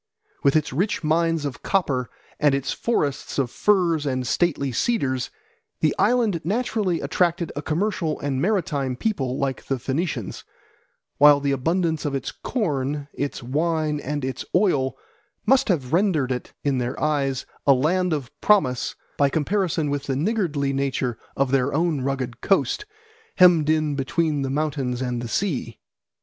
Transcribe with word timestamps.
With 0.41 0.55
its 0.55 0.73
rich 0.73 1.03
mines 1.03 1.45
of 1.45 1.61
copper 1.61 2.09
and 2.39 2.55
its 2.55 2.71
forests 2.73 3.37
of 3.37 3.51
firs 3.51 4.03
and 4.07 4.25
stately 4.25 4.71
cedars, 4.71 5.29
the 5.79 5.93
island 5.99 6.41
naturally 6.43 7.01
attracted 7.01 7.51
a 7.55 7.61
commercial 7.61 8.19
and 8.19 8.41
maritime 8.41 8.95
people 8.95 9.37
like 9.37 9.65
the 9.65 9.77
Phoenicians; 9.77 10.43
while 11.19 11.39
the 11.39 11.51
abundance 11.51 12.03
of 12.03 12.15
its 12.15 12.31
corn, 12.31 13.09
its 13.13 13.43
wine, 13.43 13.99
and 13.99 14.25
its 14.25 14.43
oil 14.55 14.97
must 15.45 15.67
have 15.69 15.93
rendered 15.93 16.31
it 16.31 16.51
in 16.63 16.79
their 16.79 16.99
eyes 16.99 17.45
a 17.67 17.73
Land 17.73 18.11
of 18.11 18.31
Promise 18.41 18.95
by 19.17 19.29
comparison 19.29 19.91
with 19.91 20.05
the 20.05 20.15
niggardly 20.15 20.73
nature 20.73 21.19
of 21.37 21.51
their 21.51 21.75
own 21.75 22.01
rugged 22.01 22.41
coast, 22.41 22.85
hemmed 23.37 23.69
in 23.69 23.93
between 23.95 24.41
the 24.41 24.49
mountains 24.49 24.99
and 24.99 25.21
the 25.21 25.27
sea. 25.27 25.77